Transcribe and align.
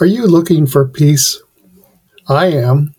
Are 0.00 0.06
you 0.06 0.26
looking 0.26 0.66
for 0.66 0.86
peace? 0.88 1.42
I 2.28 2.48
am. 2.48 2.94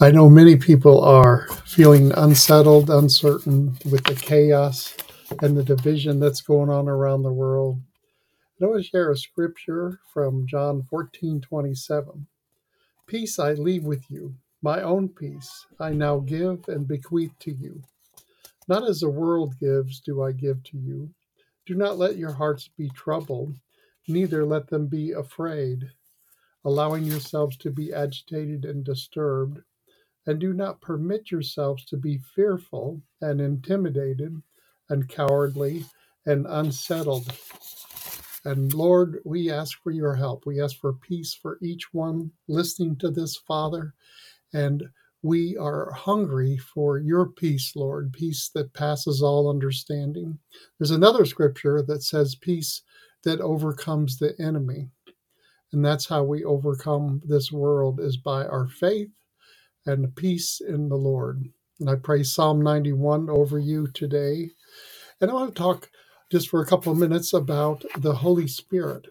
I 0.00 0.10
know 0.10 0.28
many 0.28 0.56
people 0.56 1.02
are 1.02 1.48
feeling 1.66 2.12
unsettled, 2.12 2.90
uncertain 2.90 3.78
with 3.90 4.04
the 4.04 4.14
chaos 4.14 4.96
and 5.40 5.56
the 5.56 5.64
division 5.64 6.20
that's 6.20 6.42
going 6.42 6.70
on 6.70 6.88
around 6.88 7.22
the 7.22 7.32
world. 7.32 7.80
I 8.60 8.66
want 8.66 8.82
to 8.82 8.88
share 8.88 9.10
a 9.10 9.16
scripture 9.16 10.00
from 10.12 10.46
John 10.46 10.82
14 10.82 11.40
27. 11.40 12.26
Peace 13.06 13.38
I 13.38 13.54
leave 13.54 13.84
with 13.84 14.10
you, 14.10 14.34
my 14.62 14.82
own 14.82 15.08
peace 15.08 15.66
I 15.80 15.90
now 15.90 16.18
give 16.18 16.68
and 16.68 16.88
bequeath 16.88 17.32
to 17.40 17.52
you. 17.52 17.82
Not 18.68 18.88
as 18.88 19.00
the 19.00 19.10
world 19.10 19.58
gives, 19.60 20.00
do 20.00 20.22
I 20.22 20.32
give 20.32 20.62
to 20.64 20.76
you. 20.76 21.10
Do 21.66 21.74
not 21.74 21.98
let 21.98 22.16
your 22.18 22.32
hearts 22.32 22.68
be 22.76 22.90
troubled, 22.90 23.56
neither 24.08 24.44
let 24.46 24.68
them 24.68 24.86
be 24.88 25.12
afraid 25.12 25.84
allowing 26.64 27.04
yourselves 27.04 27.56
to 27.58 27.70
be 27.70 27.92
agitated 27.92 28.64
and 28.64 28.84
disturbed, 28.84 29.60
and 30.26 30.38
do 30.40 30.52
not 30.52 30.80
permit 30.80 31.30
yourselves 31.30 31.84
to 31.86 31.96
be 31.96 32.18
fearful 32.18 33.00
and 33.22 33.40
intimidated 33.40 34.42
and 34.90 35.08
cowardly 35.08 35.84
and 36.26 36.46
unsettled. 36.48 37.32
And 38.44 38.72
Lord, 38.74 39.20
we 39.24 39.50
ask 39.50 39.82
for 39.82 39.90
your 39.90 40.14
help. 40.14 40.46
We 40.46 40.60
ask 40.62 40.76
for 40.78 40.94
peace 40.94 41.34
for 41.34 41.58
each 41.62 41.92
one 41.92 42.32
listening 42.48 42.96
to 42.98 43.10
this, 43.10 43.36
Father. 43.36 43.94
And 44.54 44.84
we 45.22 45.56
are 45.58 45.92
hungry 45.92 46.58
for 46.58 46.98
your 46.98 47.26
peace, 47.26 47.74
Lord, 47.76 48.12
peace 48.12 48.50
that 48.54 48.74
passes 48.74 49.22
all 49.22 49.50
understanding. 49.50 50.38
There's 50.78 50.92
another 50.92 51.26
scripture 51.26 51.82
that 51.88 52.02
says, 52.04 52.36
Peace 52.36 52.82
that 53.28 53.42
overcomes 53.42 54.18
the 54.18 54.34
enemy. 54.40 54.90
And 55.72 55.84
that's 55.84 56.08
how 56.08 56.24
we 56.24 56.44
overcome 56.44 57.22
this 57.26 57.52
world 57.52 58.00
is 58.00 58.16
by 58.16 58.46
our 58.46 58.68
faith 58.68 59.10
and 59.86 60.14
peace 60.16 60.60
in 60.66 60.88
the 60.88 60.96
Lord. 60.96 61.44
And 61.80 61.90
I 61.90 61.96
pray 61.96 62.22
Psalm 62.22 62.62
91 62.62 63.30
over 63.30 63.58
you 63.58 63.88
today. 63.88 64.50
And 65.20 65.30
I 65.30 65.34
want 65.34 65.54
to 65.54 65.62
talk 65.62 65.90
just 66.32 66.48
for 66.48 66.62
a 66.62 66.66
couple 66.66 66.92
of 66.92 66.98
minutes 66.98 67.32
about 67.34 67.84
the 67.98 68.14
Holy 68.16 68.48
Spirit. 68.48 69.06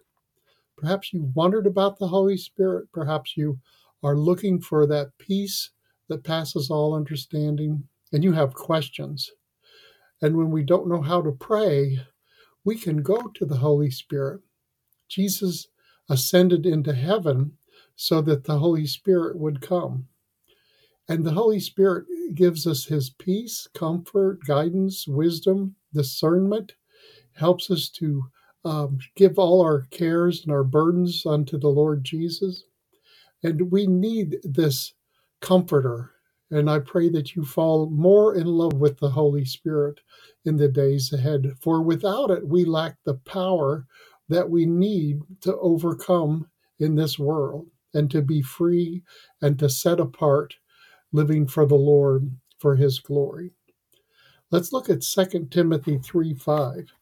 Perhaps 0.78 1.14
you 1.14 1.32
wondered 1.36 1.68
about 1.68 2.00
the 2.00 2.10
Holy 2.10 2.38
Spirit. 2.38 2.88
Perhaps 2.94 3.38
you 3.38 3.60
are 4.04 4.18
looking 4.18 4.62
for 4.62 4.88
that 4.88 5.18
peace 5.20 5.72
that 6.10 6.24
passes 6.24 6.70
all 6.72 6.96
understanding, 6.96 7.86
and 8.14 8.24
you 8.24 8.34
have 8.34 8.54
questions. 8.54 9.32
And 10.22 10.38
when 10.38 10.52
we 10.52 10.64
don't 10.64 10.90
know 10.90 11.02
how 11.02 11.22
to 11.22 11.32
pray, 11.32 12.00
we 12.68 12.76
can 12.78 13.02
go 13.02 13.32
to 13.34 13.46
the 13.46 13.56
Holy 13.56 13.90
Spirit. 13.90 14.42
Jesus 15.08 15.70
ascended 16.10 16.66
into 16.66 16.94
heaven 16.94 17.54
so 17.96 18.22
that 18.22 18.44
the 18.44 18.60
Holy 18.60 18.86
Spirit 18.86 19.40
would 19.40 19.62
come. 19.62 20.06
And 21.08 21.24
the 21.24 21.32
Holy 21.32 21.62
Spirit 21.62 22.08
gives 22.36 22.68
us 22.68 22.84
his 22.84 23.10
peace, 23.10 23.70
comfort, 23.74 24.40
guidance, 24.46 25.08
wisdom, 25.08 25.76
discernment, 25.94 26.74
helps 27.32 27.72
us 27.72 27.88
to 27.92 28.26
um, 28.66 28.98
give 29.16 29.40
all 29.40 29.62
our 29.62 29.84
cares 29.90 30.44
and 30.44 30.52
our 30.52 30.66
burdens 30.66 31.26
unto 31.26 31.58
the 31.58 31.70
Lord 31.70 32.04
Jesus. 32.04 32.66
And 33.44 33.72
we 33.72 33.88
need 33.88 34.40
this 34.44 34.92
comforter. 35.40 36.12
And 36.52 36.70
I 36.70 36.80
pray 36.80 37.10
that 37.10 37.36
you 37.36 37.44
fall 37.44 37.90
more 37.90 38.36
in 38.36 38.48
love 38.48 38.76
with 38.76 39.00
the 39.00 39.10
Holy 39.10 39.46
Spirit 39.46 40.00
in 40.46 40.58
the 40.58 40.70
days 40.70 41.12
ahead. 41.14 41.54
For 41.62 41.82
without 41.82 42.32
it, 42.32 42.48
we 42.48 42.66
lack 42.66 42.98
the 43.06 43.16
power 43.16 43.86
that 44.30 44.50
we 44.50 44.66
need 44.66 45.22
to 45.42 45.58
overcome 45.58 46.50
in 46.80 46.96
this 46.96 47.20
world 47.20 47.68
and 47.94 48.10
to 48.12 48.22
be 48.22 48.42
free 48.42 49.04
and 49.42 49.60
to 49.60 49.70
set 49.70 50.00
apart 50.00 50.56
living 51.14 51.48
for 51.48 51.66
the 51.66 51.76
Lord 51.76 52.32
for 52.60 52.76
his 52.76 53.00
glory. 53.00 53.52
Let's 54.52 54.74
look 54.74 54.90
at 54.90 55.02
2 55.02 55.48
Timothy 55.52 55.98
3 56.00 56.34
5 56.36 56.94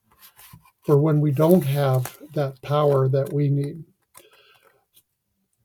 for 0.85 0.97
when 1.00 1.22
we 1.22 1.31
don't 1.31 1.66
have 1.66 2.17
that 2.34 2.61
power 2.61 3.07
that 3.09 3.34
we 3.34 3.50
need. 3.50 3.84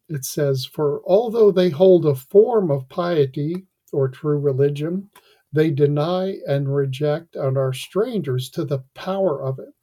It 0.08 0.24
says, 0.24 0.66
For 0.66 1.02
although 1.06 1.50
they 1.52 1.70
hold 1.70 2.06
a 2.06 2.14
form 2.14 2.70
of 2.70 2.88
piety 2.88 3.66
or 3.92 4.08
true 4.08 4.38
religion, 4.38 5.10
they 5.52 5.70
deny 5.70 6.38
and 6.46 6.74
reject 6.74 7.36
and 7.36 7.58
are 7.58 7.72
strangers 7.72 8.50
to 8.50 8.64
the 8.64 8.82
power 8.94 9.42
of 9.42 9.58
it 9.58 9.74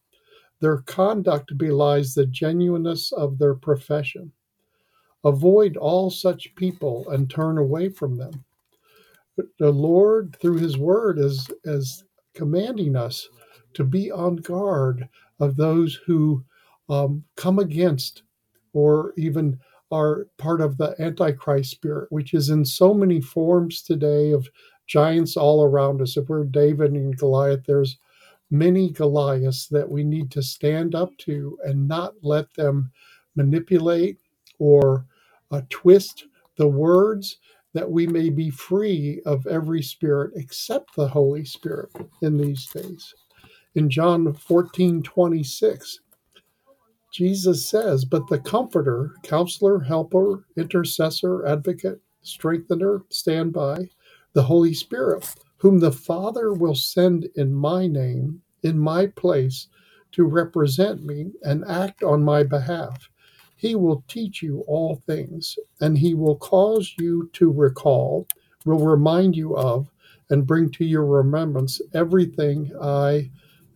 their 0.60 0.78
conduct 0.80 1.58
belies 1.58 2.14
the 2.14 2.26
genuineness 2.26 3.12
of 3.12 3.38
their 3.38 3.54
profession. 3.54 4.32
Avoid 5.24 5.78
all 5.78 6.10
such 6.10 6.56
people 6.56 7.08
and 7.10 7.30
turn 7.30 7.58
away 7.58 7.90
from 7.90 8.18
them. 8.18 8.44
The 9.60 9.72
Lord, 9.72 10.36
through 10.42 10.58
His 10.58 10.78
Word, 10.78 11.20
is, 11.20 11.48
is 11.64 12.04
commanding 12.34 12.96
us 12.96 13.28
to 13.74 13.84
be 13.84 14.12
on 14.12 14.38
guard 14.38 15.08
of 15.40 15.56
those 15.56 16.00
who 16.06 16.44
um, 16.90 17.24
come 17.36 17.60
against 17.60 18.24
or 18.74 19.14
even 19.18 19.60
are 19.92 20.28
part 20.38 20.62
of 20.62 20.78
the 20.78 20.96
Antichrist 21.00 21.72
spirit, 21.72 22.12
which 22.12 22.34
is 22.34 22.50
in 22.50 22.66
so 22.66 22.94
many 22.94 23.22
forms 23.22 23.82
today 23.82 24.32
of 24.32 24.50
giants 24.88 25.38
all 25.38 25.64
around 25.64 26.02
us. 26.02 26.18
If 26.18 26.30
we're 26.30 26.46
David 26.46 26.94
and 26.94 27.18
Goliath, 27.18 27.66
there's 27.66 27.98
many 28.52 28.90
Goliaths 28.92 29.68
that 29.68 29.90
we 29.90 30.04
need 30.04 30.32
to 30.32 30.42
stand 30.42 30.96
up 30.96 31.18
to 31.20 31.58
and 31.64 31.88
not 31.88 32.14
let 32.22 32.54
them 32.56 32.92
manipulate 33.36 34.18
or 34.60 35.06
uh, 35.52 35.62
twist 35.70 36.26
the 36.58 36.68
words 36.68 37.38
that 37.74 37.90
we 37.90 38.08
may 38.08 38.30
be 38.30 38.50
free 38.50 39.22
of 39.26 39.46
every 39.48 39.82
spirit 39.82 40.32
except 40.36 40.96
the 40.96 41.08
Holy 41.08 41.46
Spirit 41.46 41.90
in 42.22 42.38
these 42.38 42.66
days. 42.68 43.14
In 43.76 43.90
John 43.90 44.34
14 44.34 45.04
26, 45.04 46.00
Jesus 47.18 47.68
says, 47.68 48.06
But 48.06 48.28
the 48.28 48.40
Comforter, 48.40 49.16
Counselor, 49.24 49.82
Helper, 49.82 50.46
Intercessor, 50.56 51.48
Advocate, 51.48 52.00
Strengthener, 52.22 53.02
stand 53.10 53.54
by, 53.54 53.90
the 54.36 54.44
Holy 54.44 54.76
Spirit 54.76 55.28
whom 55.58 55.80
the 55.80 55.92
Father 55.92 56.54
will 56.54 56.76
send 56.76 57.28
in 57.36 57.56
my 57.56 57.88
name, 57.88 58.44
in 58.64 58.80
my 58.80 59.08
place, 59.08 59.68
to 60.14 60.26
represent 60.26 61.04
me 61.04 61.32
and 61.44 61.66
act 61.68 62.04
on 62.04 62.24
my 62.24 62.44
behalf. 62.44 63.10
He 63.58 63.76
will 63.76 64.06
teach 64.08 64.44
you 64.44 64.64
all 64.68 65.02
things, 65.08 65.58
and 65.82 65.98
he 65.98 66.14
will 66.14 66.38
cause 66.38 66.94
you 67.00 67.32
to 67.34 67.52
recall, 67.52 68.28
will 68.66 68.80
remind 68.86 69.36
you 69.36 69.58
of, 69.58 69.90
and 70.30 70.48
bring 70.48 70.70
to 70.74 70.86
your 70.86 71.08
remembrance 71.08 71.82
everything 71.96 72.72
I 72.82 73.32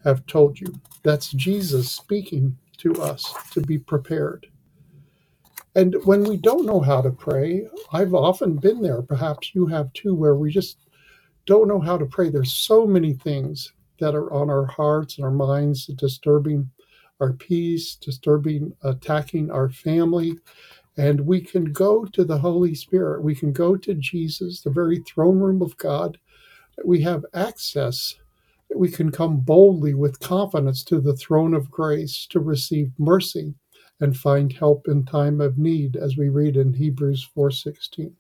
have 0.06 0.28
told 0.28 0.60
you. 0.62 0.68
That's 1.04 1.32
Jesus 1.32 1.92
speaking 1.92 2.58
to 2.82 2.94
us 3.02 3.34
to 3.52 3.62
be 3.62 3.78
prepared. 3.78 4.48
And 5.76 5.96
when 6.04 6.24
we 6.24 6.38
don't 6.38 6.66
know 6.66 6.82
how 6.82 7.02
to 7.02 7.12
pray, 7.12 7.68
I've 7.94 8.14
often 8.14 8.58
been 8.58 8.82
there, 8.82 9.02
perhaps 9.02 9.56
you 9.56 9.68
have 9.68 9.92
too, 9.94 10.14
where 10.14 10.36
we 10.36 10.52
just 10.52 10.78
don't 11.46 11.68
know 11.68 11.80
how 11.80 11.98
to 11.98 12.06
pray. 12.06 12.30
There's 12.30 12.54
so 12.54 12.86
many 12.86 13.14
things 13.14 13.72
that 14.00 14.16
are 14.16 14.32
on 14.34 14.50
our 14.50 14.66
hearts 14.66 15.18
and 15.18 15.26
our 15.26 15.32
minds, 15.32 15.86
disturbing 15.88 16.70
our 17.20 17.34
peace, 17.34 17.96
disturbing, 17.96 18.74
attacking 18.84 19.52
our 19.52 19.70
family. 19.70 20.38
And 20.98 21.22
we 21.22 21.42
can 21.42 21.66
go 21.72 22.06
to 22.06 22.24
the 22.24 22.40
Holy 22.40 22.76
Spirit. 22.76 23.24
We 23.24 23.36
can 23.36 23.54
go 23.54 23.78
to 23.78 23.94
Jesus, 23.94 24.62
the 24.62 24.72
very 24.72 25.00
throne 25.00 25.40
room 25.40 25.62
of 25.62 25.78
God. 25.78 26.18
We 26.84 27.02
have 27.02 27.26
access. 27.34 28.16
We 28.76 28.90
can 28.90 29.12
come 29.12 29.42
boldly 29.42 29.94
with 29.94 30.20
confidence 30.20 30.84
to 30.86 31.00
the 31.00 31.16
throne 31.16 31.54
of 31.54 31.70
grace 31.72 32.26
to 32.28 32.40
receive 32.40 32.92
mercy 32.98 33.56
and 34.00 34.18
find 34.18 34.52
help 34.52 34.88
in 34.88 35.06
time 35.06 35.40
of 35.42 35.58
need, 35.58 35.96
as 35.96 36.18
we 36.18 36.30
read 36.30 36.58
in 36.58 36.74
Hebrews 36.74 37.30
4:16. 37.36 38.16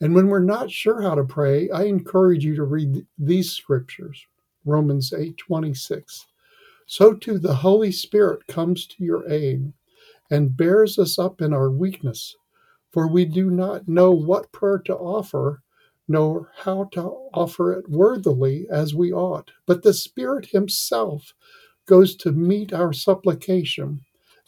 And 0.00 0.14
when 0.14 0.26
we're 0.28 0.40
not 0.40 0.70
sure 0.70 1.02
how 1.02 1.14
to 1.14 1.24
pray, 1.24 1.70
I 1.70 1.84
encourage 1.84 2.44
you 2.44 2.56
to 2.56 2.64
read 2.64 3.06
these 3.16 3.52
scriptures. 3.52 4.26
Romans 4.64 5.12
8:26. 5.12 6.26
So 6.86 7.14
too 7.14 7.38
the 7.38 7.54
Holy 7.54 7.92
Spirit 7.92 8.46
comes 8.46 8.86
to 8.88 9.04
your 9.04 9.28
aid 9.30 9.72
and 10.30 10.56
bears 10.56 10.98
us 10.98 11.18
up 11.18 11.40
in 11.40 11.52
our 11.52 11.70
weakness, 11.70 12.34
for 12.90 13.06
we 13.06 13.24
do 13.24 13.50
not 13.50 13.88
know 13.88 14.10
what 14.10 14.52
prayer 14.52 14.78
to 14.78 14.96
offer, 14.96 15.62
nor 16.08 16.50
how 16.64 16.84
to 16.92 17.02
offer 17.34 17.72
it 17.72 17.88
worthily 17.88 18.66
as 18.70 18.94
we 18.94 19.12
ought. 19.12 19.50
But 19.66 19.82
the 19.82 19.94
Spirit 19.94 20.46
himself 20.46 21.34
goes 21.86 22.16
to 22.16 22.32
meet 22.32 22.72
our 22.72 22.92
supplication 22.92 24.00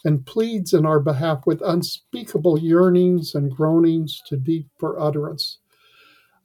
and 0.05 0.25
pleads 0.25 0.73
in 0.73 0.85
our 0.85 0.99
behalf 0.99 1.43
with 1.45 1.61
unspeakable 1.61 2.59
yearnings 2.59 3.35
and 3.35 3.55
groanings 3.55 4.21
too 4.27 4.37
deep 4.37 4.67
for 4.79 4.99
utterance. 4.99 5.59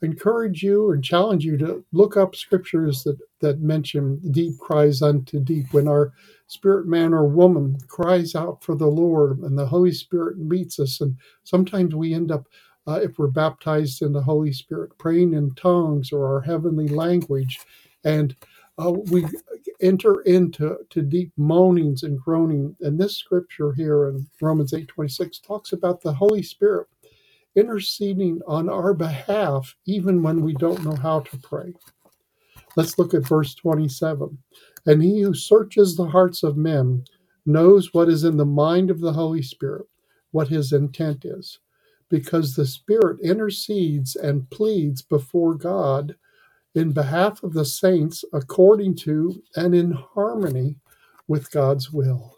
I 0.03 0.07
encourage 0.07 0.63
you 0.63 0.93
and 0.93 1.05
challenge 1.05 1.45
you 1.45 1.59
to 1.59 1.85
look 1.93 2.17
up 2.17 2.37
scriptures 2.37 3.05
that, 3.05 3.19
that 3.41 3.61
mention 3.61 4.21
deep 4.33 4.59
cries 4.61 5.03
unto 5.03 5.41
deep 5.41 5.73
when 5.73 5.89
our 5.89 6.13
spirit 6.47 6.87
man 6.87 7.15
or 7.15 7.27
woman 7.27 7.79
cries 7.89 8.35
out 8.37 8.63
for 8.65 8.77
the 8.77 8.87
Lord 8.89 9.41
and 9.41 9.59
the 9.59 9.67
Holy 9.67 9.93
Spirit 9.93 10.39
meets 10.39 10.79
us. 10.81 11.01
And 11.01 11.17
sometimes 11.45 11.97
we 11.97 12.15
end 12.15 12.33
up, 12.33 12.47
uh, 12.89 13.01
if 13.03 13.19
we're 13.19 13.29
baptized 13.29 14.03
in 14.03 14.13
the 14.13 14.23
Holy 14.23 14.53
Spirit, 14.53 14.97
praying 14.99 15.35
in 15.35 15.55
tongues 15.55 16.13
or 16.13 16.27
our 16.27 16.41
heavenly 16.43 16.89
language. 16.89 17.61
And 18.05 18.37
uh, 18.79 18.93
we 18.93 19.27
enter 19.81 20.23
into 20.23 20.79
to 20.91 21.03
deep 21.03 21.33
moanings 21.37 22.03
and 22.05 22.21
groaning. 22.21 22.77
And 22.81 22.99
this 22.99 23.17
scripture 23.17 23.73
here 23.73 24.09
in 24.09 24.27
Romans 24.41 24.73
8:26 24.73 25.43
talks 25.43 25.73
about 25.73 26.01
the 26.03 26.15
Holy 26.15 26.43
Spirit 26.43 26.89
interceding 27.57 28.41
on 28.47 28.69
our 28.71 28.95
behalf 28.95 29.77
even 29.87 30.23
when 30.23 30.43
we 30.43 30.55
don't 30.55 30.85
know 30.85 30.97
how 30.97 31.21
to 31.21 31.39
pray. 31.39 31.75
Let's 32.77 32.99
look 32.99 33.15
at 33.15 33.27
verse 33.27 33.55
27. 33.55 34.39
And 34.87 35.03
he 35.03 35.21
who 35.23 35.35
searches 35.35 35.97
the 35.97 36.07
hearts 36.09 36.43
of 36.43 36.57
men 36.57 37.05
knows 37.45 37.93
what 37.93 38.09
is 38.09 38.25
in 38.25 38.37
the 38.37 38.47
mind 38.47 38.91
of 38.91 39.01
the 39.01 39.13
Holy 39.13 39.43
Spirit, 39.43 39.87
what 40.31 40.49
his 40.49 40.73
intent 40.73 41.25
is, 41.25 41.59
because 42.13 42.55
the 42.57 42.67
Spirit 42.67 43.21
intercedes 43.23 44.17
and 44.17 44.51
pleads 44.51 45.03
before 45.03 45.57
God 45.57 46.17
in 46.75 46.93
behalf 46.93 47.43
of 47.43 47.55
the 47.55 47.67
saints 47.67 48.25
according 48.33 48.97
to 48.97 49.43
and 49.57 49.75
in 49.75 49.93
harmony 49.93 50.77
with 51.29 51.51
God's 51.53 51.93
will. 51.93 52.37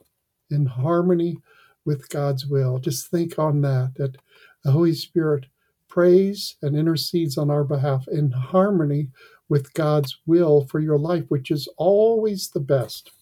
In 0.50 0.66
harmony 0.66 1.38
with 1.86 2.08
God's 2.10 2.46
will. 2.46 2.78
Just 2.80 3.10
think 3.10 3.38
on 3.38 3.62
that, 3.62 3.94
that 3.96 4.16
the 4.64 4.72
Holy 4.72 4.94
Spirit 4.94 5.46
prays 5.88 6.56
and 6.62 6.76
intercedes 6.76 7.38
on 7.38 7.50
our 7.50 7.64
behalf 7.64 8.08
in 8.08 8.32
harmony 8.32 9.10
with 9.48 9.74
God's 9.74 10.18
will 10.26 10.66
for 10.68 10.80
your 10.80 10.98
life, 10.98 11.24
which 11.28 11.50
is 11.50 11.68
always 11.78 12.50
the 12.50 12.60
best. 12.60 13.12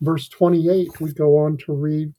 Verse 0.00 0.28
28, 0.28 1.00
we 1.00 1.12
go 1.12 1.38
on 1.38 1.56
to 1.58 1.72
read, 1.72 2.14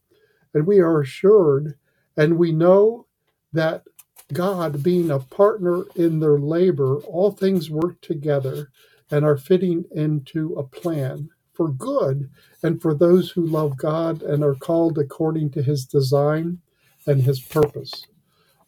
and 0.53 0.67
we 0.67 0.79
are 0.79 1.01
assured 1.01 1.75
and 2.17 2.37
we 2.37 2.51
know 2.51 3.07
that 3.53 3.83
God, 4.31 4.83
being 4.83 5.11
a 5.11 5.19
partner 5.19 5.83
in 5.95 6.19
their 6.19 6.39
labor, 6.39 6.97
all 7.01 7.31
things 7.31 7.69
work 7.69 8.01
together 8.01 8.69
and 9.11 9.25
are 9.25 9.37
fitting 9.37 9.85
into 9.91 10.55
a 10.55 10.63
plan 10.63 11.29
for 11.53 11.69
good 11.69 12.29
and 12.63 12.81
for 12.81 12.95
those 12.95 13.31
who 13.31 13.45
love 13.45 13.77
God 13.77 14.23
and 14.23 14.43
are 14.43 14.55
called 14.55 14.97
according 14.97 15.51
to 15.51 15.63
his 15.63 15.85
design 15.85 16.59
and 17.05 17.21
his 17.21 17.39
purpose. 17.39 18.07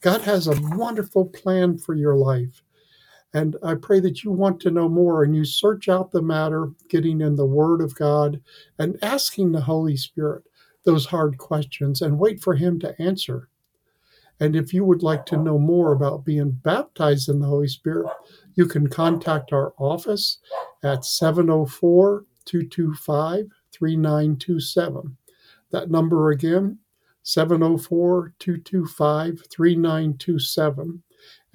God 0.02 0.22
has 0.22 0.48
a 0.48 0.60
wonderful 0.78 1.26
plan 1.26 1.78
for 1.78 1.96
your 1.96 2.16
life. 2.16 2.62
And 3.34 3.58
I 3.64 3.76
pray 3.76 4.00
that 4.02 4.24
you 4.24 4.32
want 4.32 4.60
to 4.62 4.72
know 4.72 4.90
more 4.90 5.24
and 5.24 5.36
you 5.36 5.46
search 5.46 5.90
out 5.90 6.12
the 6.12 6.22
matter, 6.22 6.72
getting 6.90 7.22
in 7.22 7.36
the 7.36 7.46
Word 7.46 7.82
of 7.82 7.96
God 7.96 8.42
and 8.80 8.98
asking 9.04 9.52
the 9.52 9.62
Holy 9.62 9.98
Spirit 9.98 10.44
those 10.86 11.06
hard 11.06 11.38
questions 11.38 12.02
and 12.02 12.20
wait 12.20 12.42
for 12.42 12.56
Him 12.56 12.80
to 12.80 13.00
answer. 13.02 13.50
And 14.40 14.56
if 14.56 14.74
you 14.74 14.84
would 14.84 15.02
like 15.02 15.26
to 15.28 15.38
know 15.38 15.58
more 15.58 15.94
about 15.94 16.26
being 16.26 16.52
baptized 16.52 17.30
in 17.30 17.40
the 17.40 17.48
Holy 17.48 17.68
Spirit, 17.68 18.12
you 18.56 18.66
can 18.66 18.88
contact 18.88 19.54
our 19.54 19.74
office 19.78 20.40
at 20.84 21.06
704 21.06 22.26
225 22.46 23.46
3927. 23.72 25.18
That 25.72 25.90
number 25.90 26.32
again, 26.32 26.78
704 27.24 28.34
225 28.40 29.42
3927 29.50 31.04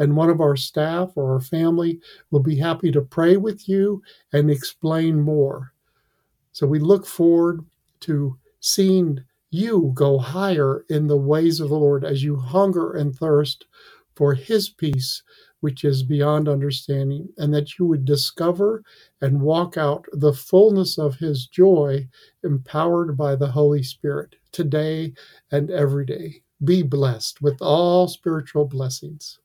and 0.01 0.17
one 0.17 0.31
of 0.31 0.41
our 0.41 0.57
staff 0.57 1.11
or 1.15 1.35
our 1.35 1.41
family 1.41 2.01
will 2.31 2.41
be 2.41 2.57
happy 2.57 2.91
to 2.91 3.03
pray 3.03 3.37
with 3.37 3.69
you 3.69 4.03
and 4.33 4.51
explain 4.51 5.21
more. 5.21 5.75
So 6.53 6.67
we 6.67 6.79
look 6.79 7.07
forward 7.07 7.65
to 8.01 8.37
seeing 8.61 9.21
you 9.51 9.93
go 9.95 10.19
higher 10.19 10.87
in 10.91 11.09
the 11.09 11.19
ways 11.19 11.61
of 11.61 11.71
the 11.71 11.79
Lord 11.79 12.05
as 12.05 12.25
you 12.25 12.37
hunger 12.37 12.93
and 12.95 13.17
thirst 13.17 13.67
for 14.17 14.35
His 14.35 14.71
peace, 14.71 15.25
which 15.61 15.85
is 15.85 16.05
beyond 16.05 16.49
understanding, 16.49 17.31
and 17.39 17.55
that 17.55 17.79
you 17.79 17.87
would 17.87 18.07
discover 18.07 18.85
and 19.23 19.43
walk 19.43 19.79
out 19.79 20.07
the 20.13 20.35
fullness 20.35 20.99
of 20.99 21.17
His 21.17 21.49
joy, 21.49 22.09
empowered 22.45 23.17
by 23.19 23.37
the 23.37 23.53
Holy 23.53 23.83
Spirit, 23.85 24.37
today 24.53 25.15
and 25.53 25.71
every 25.73 26.07
day. 26.07 26.43
Be 26.65 26.85
blessed 26.85 27.43
with 27.43 27.63
all 27.63 28.09
spiritual 28.09 28.67
blessings. 28.67 29.41